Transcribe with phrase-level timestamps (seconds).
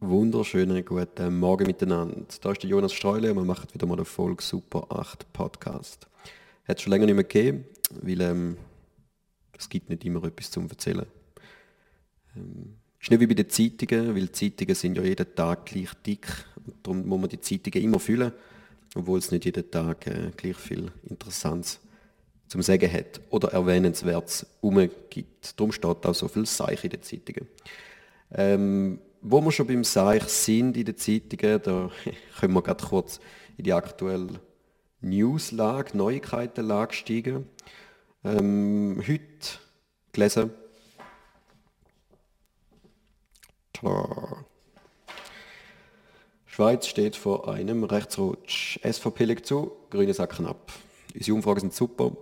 [0.00, 2.24] Wunderschönen guten Morgen miteinander.
[2.40, 6.06] Da ist der Jonas Streule und wir machen wieder mal eine Folge Super 8 Podcast.
[6.68, 7.64] Hat es schon länger nicht mehr gegeben,
[8.02, 8.56] weil ähm,
[9.58, 11.04] es gibt nicht immer etwas zum Erzählen.
[12.36, 15.92] Ähm, ist nicht wie bei den Zeitungen, weil die Zeitungen sind ja jeden Tag gleich
[16.06, 16.28] dick
[16.64, 18.30] und darum muss man die Zeitungen immer füllen,
[18.94, 21.80] obwohl es nicht jeden Tag äh, gleich viel Interessantes
[22.46, 25.58] zum Sagen hat oder Erwähnenswertes umgibt.
[25.58, 27.48] Darum steht auch so viel Seich in den Zeitungen.
[28.30, 31.90] Ähm, wo wir schon beim Seich sind in den Zeitungen, da
[32.40, 33.20] können wir gerade kurz
[33.56, 34.40] in die aktuelle
[35.00, 37.46] Newslage, Neuigkeitenlage steigen.
[38.24, 39.58] Ähm, heute
[40.12, 40.50] gelesen.
[43.74, 44.44] Klar.
[46.46, 48.80] Schweiz steht vor einem Rechtsrutsch.
[48.82, 50.72] SVP legt zu, Grüne sacken ab.
[51.14, 52.16] Unsere Umfragen sind super.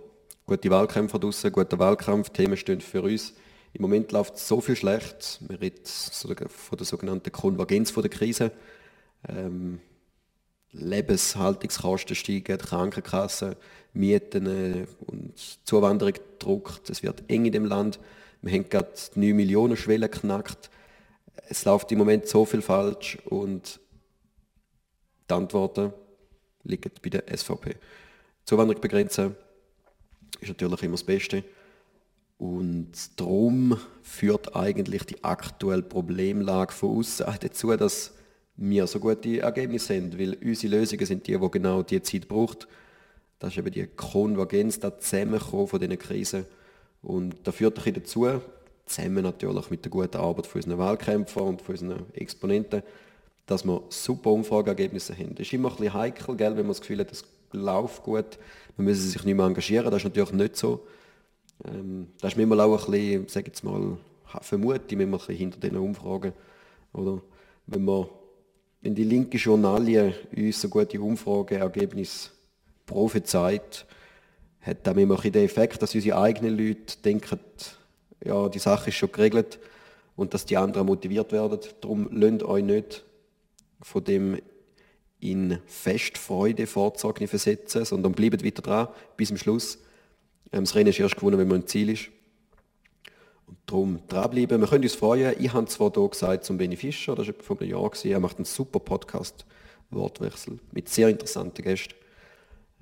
[0.45, 3.33] Gute Wahlkämpfer draussen, guter Wahlkampf, Themen stehen für uns
[3.73, 5.39] im Moment läuft so viel schlecht.
[5.47, 8.51] Man redet von der sogenannten Konvergenz der Krise.
[9.27, 9.79] Ähm,
[10.71, 13.55] Lebenshaltungskosten steigen, Krankenkassen,
[13.93, 15.33] Mieten äh, und
[15.65, 16.89] Zuwanderung druckt.
[16.89, 17.99] Es wird eng in dem Land.
[18.41, 20.69] Wir haben gerade die 9 Millionen Schwelle geknackt.
[21.49, 23.79] Es läuft im Moment so viel falsch und
[25.29, 25.93] die Antworten
[26.63, 27.75] liegen bei der SVP.
[28.45, 29.35] Zuwanderung begrenzen
[30.39, 31.43] ist natürlich immer das Beste.
[32.37, 38.13] Und darum führt eigentlich die aktuelle Problemlage von uns dazu, dass
[38.55, 42.67] wir so gute Ergebnisse haben, weil unsere Lösungen sind die, die genau die Zeit braucht.
[43.39, 46.45] Das ist eben die Konvergenz, das Zusammenkommen von diesen Krisen.
[47.01, 48.27] Und das führt ein dazu,
[48.85, 52.81] zusammen natürlich mit der guten Arbeit von unseren Wahlkämpfern und von unseren Exponenten,
[53.45, 55.35] dass wir super Umfrageergebnisse haben.
[55.35, 58.37] Das ist immer ein bisschen heikel, gell, wenn man das Gefühl hat, es läuft gut,
[58.75, 59.85] man müsse sich nicht mehr engagieren.
[59.85, 60.85] Das ist natürlich nicht so.
[61.65, 63.97] Ähm, da ist manchmal auch ein bisschen, sage jetzt mal,
[64.41, 66.33] vermute ich bisschen hinter diesen Umfragen.
[66.93, 67.21] Oder
[67.65, 68.07] wenn, man,
[68.81, 72.29] wenn die linke Journalie uns so gute Umfrageergebnisse
[72.85, 73.85] prophezeit,
[74.61, 77.39] hat das manchmal den Effekt, dass unsere eigenen Leute denken,
[78.23, 79.59] ja, die Sache ist schon geregelt
[80.15, 81.59] und dass die anderen motiviert werden.
[81.81, 83.05] Darum lasst euch nicht
[83.81, 84.39] von dem
[85.19, 89.79] in Festfreude Vorzeugnis versetzen, sondern bleibt weiter dran bis zum Schluss.
[90.51, 92.09] Ähm, das Rennen ist erst gewonnen, wenn man im Ziel ist.
[93.47, 94.59] Und darum dranbleiben.
[94.59, 95.35] Wir können uns freuen.
[95.39, 98.11] Ich habe zwar hier gesagt zum Benny Fischer, das war vor einem Jahr, gewesen.
[98.11, 99.45] er macht einen super Podcast,
[99.89, 101.95] Wortwechsel, mit sehr interessanten Gästen.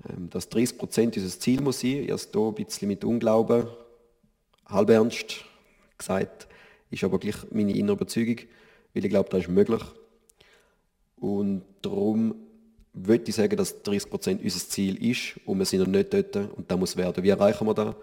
[0.08, 3.66] Ähm, dass 30 Prozent unser Ziel muss sein, erst hier ein bisschen mit Unglauben,
[4.66, 5.44] halb ernst
[5.96, 6.48] gesagt,
[6.90, 8.38] ist aber gleich meine innere Überzeugung,
[8.92, 9.82] weil ich glaube, das ist möglich.
[11.16, 12.34] Und darum
[12.96, 16.70] würde ich sagen, dass 30% unser Ziel ist und wir sind noch nicht dort und
[16.70, 17.22] das muss werden.
[17.22, 17.94] Wie erreichen wir das?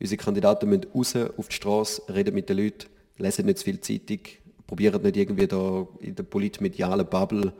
[0.00, 2.86] Unsere Kandidaten müssen raus auf die Straße, reden mit den Leuten,
[3.16, 4.18] lesen nicht zu viel Zeitung,
[4.66, 7.52] probieren nicht irgendwie da in der politmedialen Bubble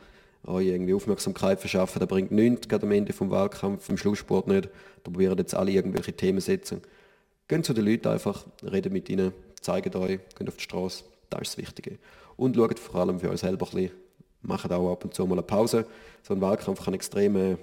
[0.47, 2.01] euch irgendwie Aufmerksamkeit verschaffen.
[2.01, 4.65] Das bringt nichts, gerade am Ende vom Wahlkampf, im Schlusssport nicht.
[5.05, 6.83] Da probieren jetzt alle irgendwelche Themen setzen.
[7.47, 11.43] Geht zu den Leuten einfach, redet mit ihnen, zeigt euch, geht auf die Straße, das
[11.43, 11.99] ist das Wichtige.
[12.37, 14.04] Und schaut vor allem für euch selber ein bisschen,
[14.47, 15.87] machen auch ab und zu mal eine Pause.
[16.23, 17.57] So ein Wahlkampf kann extrem äh,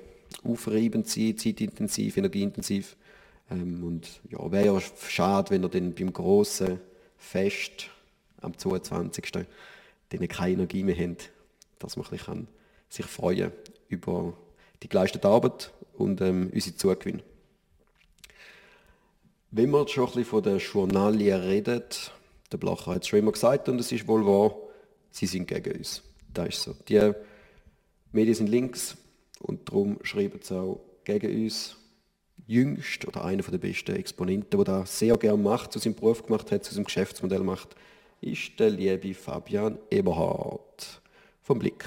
[0.43, 2.95] aufreibend sein, zeitintensiv, energieintensiv.
[3.49, 6.79] Ähm, und ja, wäre ja schade, wenn er dann beim grossen
[7.17, 7.89] Fest
[8.41, 9.31] am 22.
[9.31, 11.29] dann keine Energie mehr hat,
[11.79, 12.47] dass man kann
[12.89, 13.51] sich freuen
[13.87, 14.33] über
[14.83, 17.21] die geleistete Arbeit und ähm, unsere Zugewinn.
[19.51, 22.11] Wenn man schon ein bisschen von den Journalien redet,
[22.51, 24.55] der Blacher hat es schon immer gesagt und es ist wohl wahr,
[25.11, 26.03] sie sind gegen uns.
[26.33, 26.75] Das ist so.
[26.87, 27.13] Die
[28.11, 28.97] Medien sind links
[29.39, 31.77] und darum schreiben sie auch gegen uns.
[32.47, 36.51] Jüngst oder einer der besten Exponenten, der das sehr gerne macht, zu seinem Beruf gemacht
[36.51, 37.75] hat, zu seinem Geschäftsmodell macht,
[38.19, 41.01] ist der liebe Fabian Eberhard
[41.41, 41.85] vom Blick.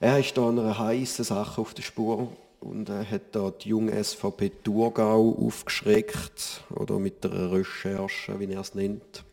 [0.00, 4.02] Er ist da einer heißen Sache auf der Spur und er hat da die junge
[4.02, 9.24] SVP Thurgau aufgeschreckt oder mit der Recherche, wie er es nennt.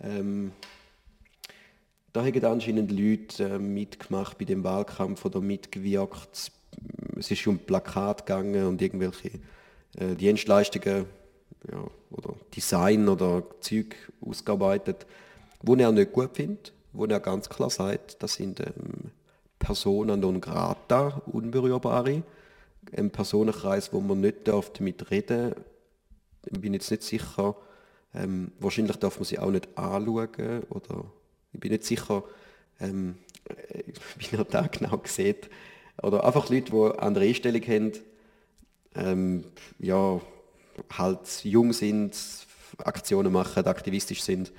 [0.00, 0.52] Ähm,
[2.18, 6.50] da haben anscheinend Leute äh, mitgemacht bei dem Wahlkampf oder mitgewirkt.
[7.16, 9.30] Es ist um Plakat gegangen und irgendwelche
[9.96, 11.06] äh, Dienstleistungen
[11.70, 15.06] ja, oder Design oder Zeug ausgearbeitet,
[15.62, 19.12] wo er nicht gut findet, wo er ganz klar sagt, das sind ähm,
[19.58, 22.22] Personen non grata, unberührbare,
[22.96, 25.54] ein Personenkreis, wo man nicht darf damit reden.
[26.46, 27.54] Ich bin jetzt nicht sicher,
[28.14, 31.04] ähm, wahrscheinlich darf man sie auch nicht anschauen oder
[31.52, 32.24] ich bin nicht sicher,
[32.80, 33.16] ähm,
[34.18, 35.48] wie er da genau sieht.
[36.02, 37.92] Oder einfach Leute, die andere Einstellung haben,
[38.94, 39.44] ähm,
[39.78, 40.20] ja,
[40.90, 42.16] halt jung sind,
[42.78, 44.52] Aktionen machen, aktivistisch sind,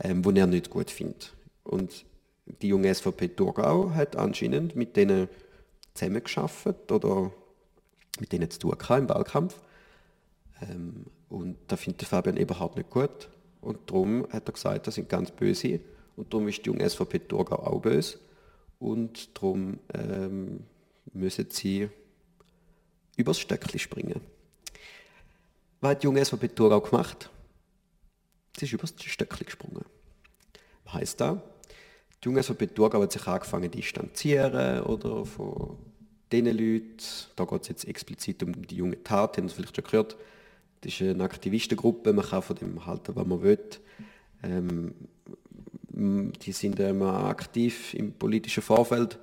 [0.00, 1.34] ähm, die er nicht gut findet.
[1.62, 2.04] Und
[2.60, 5.28] die junge SVP Thurgau hat anscheinend mit denen
[5.94, 7.32] zusammengearbeitet oder
[8.18, 9.60] mit denen zu tun im Wahlkampf.
[10.62, 13.28] Ähm, und da findet Fabian überhaupt nicht gut.
[13.60, 15.80] Und darum hat er gesagt, das sind ganz böse.
[16.20, 18.18] Und darum ist die junge SVP Thurgau auch böse.
[18.78, 20.60] Und darum ähm,
[21.14, 21.88] müssen sie
[23.16, 24.20] übers Stöckli springen.
[25.80, 27.30] Was hat die junge SVP Thurgau gemacht?
[28.54, 29.86] Sie ist übers Stöckli gesprungen.
[30.84, 31.38] Was heisst das?
[32.22, 35.78] Die junge SVP Thurgau hat sich angefangen zu distanzieren oder von
[36.30, 36.98] diesen Leuten,
[37.34, 40.18] da geht es jetzt explizit um die junge Tat, haben Sie vielleicht schon gehört,
[40.82, 43.58] das ist eine Aktivistengruppe, man kann von dem halten, was man will.
[44.42, 44.94] Ähm,
[46.00, 49.18] die sind immer aktiv im politischen Vorfeld.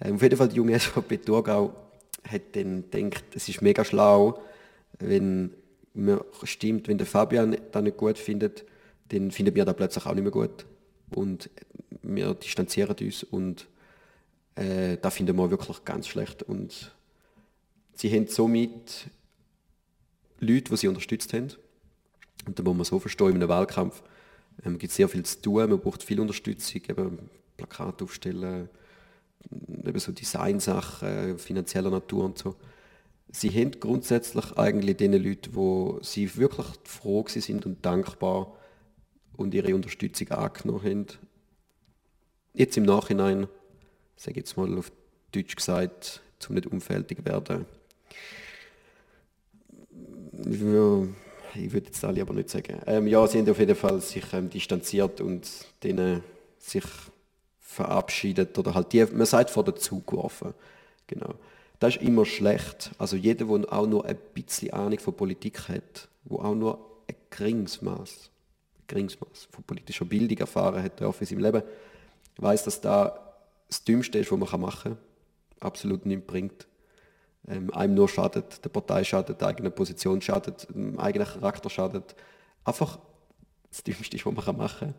[0.00, 1.74] Ähm, auf jeden Fall die junge SVP Thurgau
[2.28, 4.42] hat dann gedacht, es ist mega schlau,
[4.98, 5.54] wenn
[5.94, 8.64] man stimmt, wenn der Fabian das nicht gut findet,
[9.08, 10.66] dann findet wir das plötzlich auch nicht mehr gut.
[11.14, 11.50] Und
[12.02, 13.66] wir distanzieren uns und
[14.54, 16.42] äh, das finden wir wirklich ganz schlecht.
[16.42, 16.94] Und
[17.94, 19.06] sie haben somit
[20.40, 21.48] Leute, die sie unterstützt haben.
[22.46, 24.02] Und da muss man so verstehen, in einem Wahlkampf
[24.64, 28.68] ähm, gibt es sehr viel zu tun, man braucht viel Unterstützung, eben Plakate aufstellen,
[29.84, 32.56] eben so Designsachen, finanzieller Natur und so.
[33.30, 38.54] Sie haben grundsätzlich eigentlich den Leuten, wo sie wirklich froh sind und dankbar
[39.36, 41.06] und ihre Unterstützung angenommen haben.
[42.52, 43.48] Jetzt im Nachhinein,
[44.16, 44.92] sage ich jetzt mal auf
[45.32, 47.64] Deutsch gesagt, zum nicht umfältig werden,
[50.44, 51.06] ja,
[51.54, 52.80] ich würde jetzt alle aber nicht sagen.
[52.86, 55.48] Ähm, ja, sie haben auf jeden Fall sich ähm, distanziert und
[55.82, 56.22] denen
[56.58, 56.84] sich
[57.60, 60.54] verabschiedet oder halt die, man sagt vor dazu geworfen.
[61.06, 61.34] Genau.
[61.78, 62.92] Das ist immer schlecht.
[62.98, 66.78] Also jeder, der auch nur ein bisschen Ahnung von Politik hat, wo auch nur
[67.08, 68.30] ein geringes Maß,
[68.86, 71.62] geringes von politischer Bildung erfahren hat in seinem Leben,
[72.36, 73.34] weiß, dass da
[73.66, 74.98] das Dümmste ist, was man machen kann.
[75.60, 76.66] Absolut nichts bringt
[77.48, 82.14] ähm, einem nur schadet, der Partei schadet, der eigenen Position schadet, dem eigenen Charakter schadet.
[82.64, 82.98] Einfach
[83.70, 84.94] das Dümmste was man machen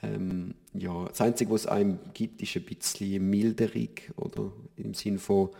[0.00, 0.14] kann.
[0.14, 4.52] Ähm, ja, das Einzige, was es einem gibt, ist ein bisschen Milderung, oder?
[4.76, 5.50] Im Sinne von,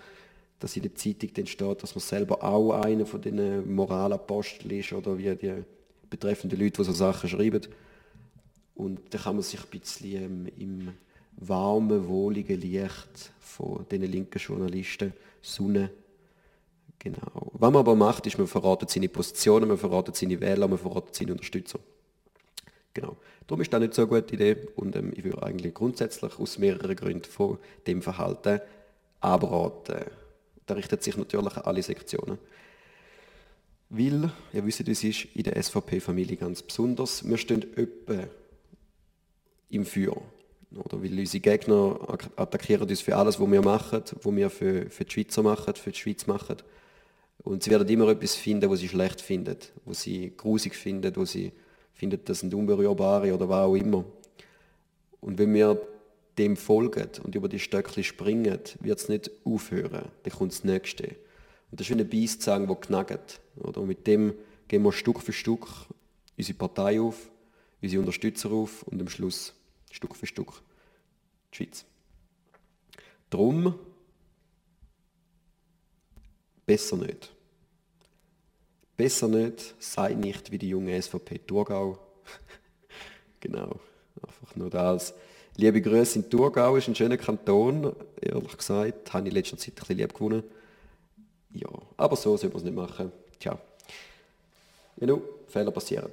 [0.60, 4.92] dass in der Zeitung dann steht, dass man selber auch einer von den Moralaposteln ist,
[4.92, 5.64] oder wie die
[6.08, 7.66] betreffenden Leute, die so Sachen schreiben.
[8.74, 10.88] Und da kann man sich ein bisschen ähm, im
[11.40, 15.90] warmen, wohligen Licht von den linken Journalisten Sonne.
[16.98, 17.50] Genau.
[17.52, 21.14] Was man aber macht, ist, man verratet seine Positionen, man verratet seine Wähler, man verratet
[21.14, 21.78] seine Unterstützer.
[22.92, 23.16] Genau.
[23.46, 26.58] Darum ist das nicht so eine gute Idee und ähm, ich würde eigentlich grundsätzlich aus
[26.58, 28.60] mehreren Gründen von dem Verhalten
[29.20, 30.04] abraten.
[30.66, 32.38] Da richtet sich natürlich an alle Sektionen.
[33.90, 38.24] Weil, ihr wisst, es ist in der SVP-Familie ganz besonders, wir stehen etwa
[39.70, 40.20] im Feuer.
[40.76, 41.98] Oder weil unsere Gegner
[42.36, 45.90] attackieren uns für alles, was wir machen, was wir für, für die Schweizer machen, für
[45.90, 46.56] die Schweiz machen.
[47.44, 51.24] Und sie werden immer etwas finden, was sie schlecht finden, was sie grusig finden, wo
[51.24, 51.52] sie
[51.94, 54.04] finden, das sind Unberührbare oder was auch immer.
[55.20, 55.80] Und wenn wir
[56.36, 60.04] dem folgen und über die Stöckchen springen, wird es nicht aufhören.
[60.22, 61.16] Dann kommt das Nächste.
[61.70, 63.40] Und das ist wie ein Beißzahn, der knackt.
[63.56, 63.80] Oder?
[63.80, 64.34] Und mit dem
[64.68, 65.66] gehen wir Stück für Stück
[66.36, 67.30] unsere Partei auf,
[67.82, 69.54] unsere Unterstützer auf und am Schluss
[69.90, 70.62] Stück für Stück
[71.52, 71.84] die Schweiz.
[73.30, 73.78] Drum
[76.66, 77.32] besser nicht.
[78.96, 81.98] Besser nicht, sei nicht wie die junge SVP Thurgau.
[83.40, 83.78] genau,
[84.26, 85.14] einfach nur das.
[85.56, 89.74] Liebe Grüße in Thurgau, ist ein schöner Kanton, ehrlich gesagt, habe ich in letzter Zeit
[89.74, 90.42] ein bisschen lieb gewonnen.
[91.52, 93.12] Ja, aber so soll man es nicht machen.
[93.38, 93.58] Tja,
[94.96, 96.10] genau, Fehler passieren.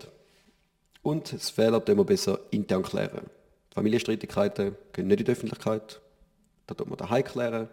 [1.01, 3.29] Und das Fehler tun wir besser intern klären.
[3.75, 6.01] Familienstreitigkeiten gehen nicht in die Öffentlichkeit.
[6.65, 7.67] Da tut man daheim klären,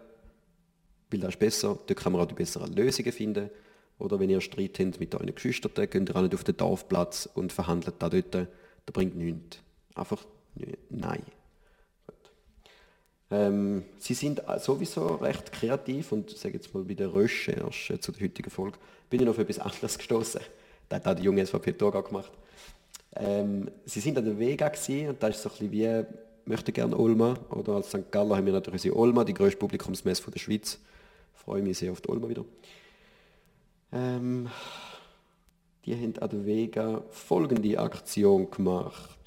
[1.09, 1.79] weil das ist besser.
[1.87, 3.49] Dort kann man auch die besseren Lösungen finden.
[3.99, 7.29] Oder wenn ihr Streit habt mit euren Geschwistern, geht ihr auch nicht auf den Dorfplatz
[7.33, 8.35] und verhandelt da dort.
[8.35, 8.47] Das
[8.91, 9.59] bringt nichts.
[9.95, 10.23] Einfach
[10.89, 11.23] nein.
[13.31, 18.25] Ähm, sie sind sowieso recht kreativ und sage jetzt mal bei der Recherche zu der
[18.25, 18.77] heutigen Folge
[19.09, 20.41] bin ich noch auf etwas anderes gestoßen.
[20.89, 22.31] Das hat auch die junge SVP Toga gemacht.
[23.15, 26.05] Ähm, sie sind an der Vega gewesen, und da ist so ein bisschen wie
[26.45, 28.11] möchte gerne Olma oder als St.
[28.11, 30.79] Galler haben wir natürlich unsere Olma, die größte Publikumsmesse der Schweiz.
[31.33, 32.45] Freue mich sehr auf die Olma wieder.
[33.91, 34.49] Ähm,
[35.85, 39.19] die haben an der Vega folgende Aktion gemacht.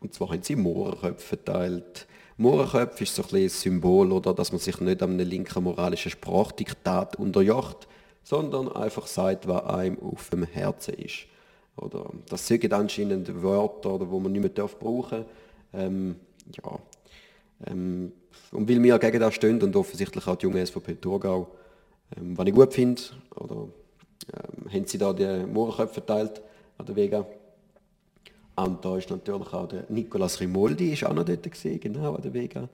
[0.00, 2.06] Und zwar haben sie Mohrenköpfe verteilt.
[2.36, 6.10] Mohrenköpfe ist so ein, ein Symbol, oder, dass man sich nicht an einem linken moralischen
[6.10, 7.86] Sprachdiktat unterjocht,
[8.22, 11.26] sondern einfach sagt, was einem auf dem Herzen ist.
[11.76, 15.24] oder das sind anscheinend Wörter, wo man nicht mehr darf brauchen
[15.72, 16.16] ähm,
[16.50, 16.78] ja.
[17.66, 18.12] Ähm,
[18.50, 21.48] und weil wir gegen das stehen und offensichtlich auch die junge SVP Thurgau,
[22.16, 23.02] ähm, was ich gut finde,
[23.36, 23.68] oder
[24.34, 26.42] ähm, haben sie da die Mohrenköpfe verteilt
[26.78, 27.26] an der Vega.
[28.54, 32.22] Und da ist natürlich auch der Nicolas Rimoldi ist auch noch dort gewesen, genau an
[32.22, 32.68] der Vega.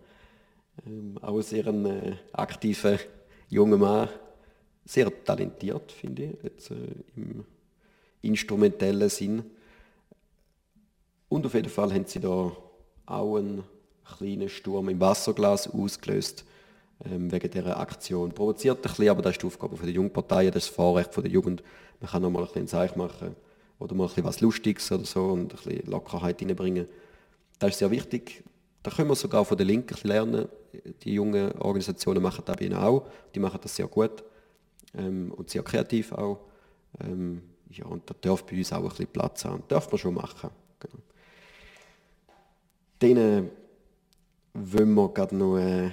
[0.87, 2.99] Ähm, auch sehr ein äh, aktiver
[3.49, 4.09] junger Mann,
[4.89, 6.75] sehr talentiert, finde ich, jetzt, äh,
[7.15, 7.45] im
[8.23, 9.45] instrumentellen Sinn.
[11.29, 12.51] Und auf jeden Fall haben sie da
[13.05, 13.65] auch einen
[14.17, 16.47] kleinen Sturm im Wasserglas ausgelöst
[17.05, 18.33] ähm, wegen dieser Aktion.
[18.33, 21.27] Provoziert ein bisschen, aber das ist die Aufgabe der Jungparteien, das ist das Vorrecht der
[21.27, 21.63] Jugend.
[22.01, 23.37] Man kann noch mal ein bisschen Zeichen machen
[23.79, 26.89] oder mal ein bisschen was Lustiges oder so und ein bisschen Lockerheit reinbringen.
[27.59, 28.43] Das ist sehr wichtig.
[28.83, 30.49] Da können wir sogar von der Linken lernen.
[31.03, 33.07] Die jungen Organisationen machen das ihnen auch.
[33.35, 34.25] Die machen das sehr gut
[34.97, 36.41] ähm, und sehr kreativ auch.
[37.01, 39.63] Ähm, ja, und da darf bei uns auch ein bisschen Platz haben.
[39.69, 40.51] Darf man schon machen.
[40.81, 41.03] Genau.
[43.01, 43.51] Dann
[44.55, 45.91] wollen wir gerade noch äh,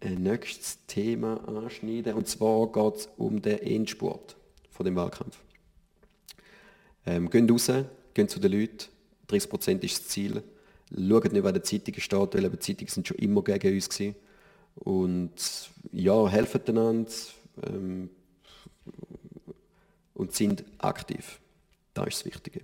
[0.00, 2.14] ein nächstes Thema anschneiden.
[2.14, 4.36] Und zwar geht es um den Endspurt
[4.70, 5.38] von dem Wahlkampf.
[7.06, 7.70] Ähm, gehen raus,
[8.14, 8.86] gehen zu den Leuten.
[9.28, 10.42] 30% ist das Ziel.
[10.90, 14.14] Schaut nicht, was in Zeitung steht, weil die Zeitungen sind schon immer gegen uns gewesen.
[14.76, 17.10] Und ja, helfen einander
[17.62, 18.10] ähm,
[20.14, 21.40] und sind aktiv.
[21.92, 22.60] Das ist das Wichtige.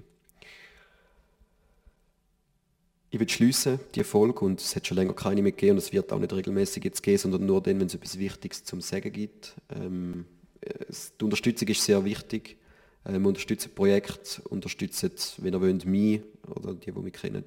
[3.12, 5.92] Ich will schließen die Folge und es hat schon länger keine mehr gegeben und es
[5.92, 9.12] wird auch nicht regelmäßig jetzt gehen, sondern nur dann, wenn es etwas Wichtiges zum Sagen
[9.12, 9.56] gibt.
[9.68, 10.26] Ähm,
[10.62, 12.56] die Unterstützung ist sehr wichtig.
[13.04, 16.20] Ähm, unterstützt Projekt, unterstützt, wenn ihr wollt, mich
[16.54, 17.44] oder die, die mich kennen,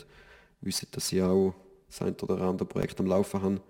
[0.62, 1.54] wissen, dass ich auch
[1.88, 3.62] das ein oder andere Projekt am Laufen habe.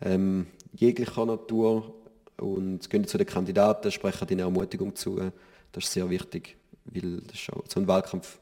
[0.00, 1.94] Ähm, jeglicher Natur
[2.40, 5.30] und gehen zu den Kandidaten, sprechen ihnen Ermutigung zu.
[5.72, 8.38] Das ist sehr wichtig, weil so ein Wahlkampf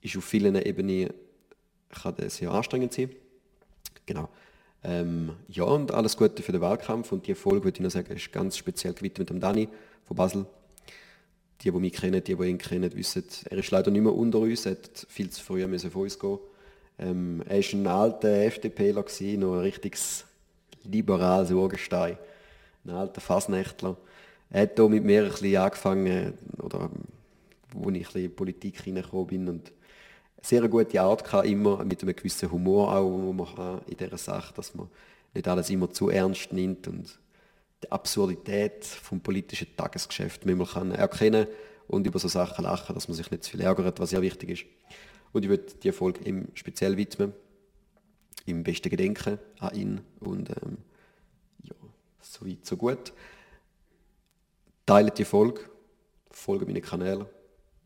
[0.00, 1.10] ist auf vielen Ebenen
[1.90, 3.10] kann sehr anstrengend sein.
[4.06, 4.28] Genau.
[4.84, 7.12] Ähm, ja, und alles Gute für den Wahlkampf.
[7.12, 9.68] Und die Folge, würde ich noch sagen, ist ganz speziell gewidmet dem Dani
[10.04, 10.46] von Basel.
[11.60, 14.40] Die, die mich kennen, die, die ihn kennen, wissen, er ist leider nicht mehr unter
[14.40, 16.38] uns, er hat viel zu früh müssen von uns gehen.
[16.98, 19.04] Ähm, er war ein alter FDPler,
[19.38, 20.24] noch ein richtiges
[20.82, 22.18] liberales Urgestein.
[22.84, 23.96] Ein alter Fasnächtler.
[24.50, 26.90] Er hat hier mit mir ein bisschen angefangen, oder
[27.72, 29.72] wo ich ein bisschen in die Politik reingekommen bin und
[30.42, 34.52] sehr gute Art gehabt, immer mit einem gewissen Humor auch, wo man in dieser Sache,
[34.54, 34.88] dass man
[35.34, 37.18] nicht alles immer zu ernst nimmt und
[37.82, 41.46] die Absurdität vom politischen Tagesgeschäft man kann erkennen
[41.88, 44.50] und über so Sachen lachen, dass man sich nicht zu viel ärgert, was sehr wichtig
[44.50, 44.64] ist.
[45.32, 47.32] Und ich würde die Erfolg ihm speziell widmen,
[48.44, 50.78] im besten Gedenken an ihn und ähm,
[52.22, 53.12] so weit, so gut.
[54.86, 55.60] Teilt die Folge,
[56.30, 57.26] folgt meinen Kanälen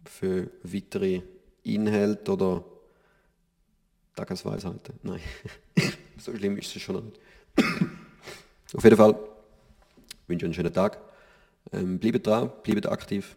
[0.04, 1.22] für weitere
[1.62, 2.64] Inhalt oder
[4.14, 4.98] Tagesweisheiten.
[5.02, 5.20] Nein,
[6.18, 7.20] so schlimm ist es schon nicht.
[8.74, 9.14] Auf jeden Fall
[10.26, 11.00] wünsche ich einen schönen Tag.
[11.72, 13.36] Ähm, bleibt dran, bleibt aktiv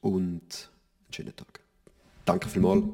[0.00, 0.70] und
[1.04, 1.60] einen schönen Tag.
[2.24, 2.84] Danke vielmals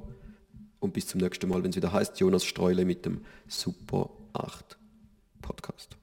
[0.81, 4.79] und bis zum nächsten Mal, wenn es wieder heißt Jonas Streule mit dem Super 8
[5.43, 5.97] Podcast.